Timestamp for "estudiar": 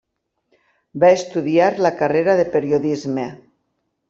1.17-1.67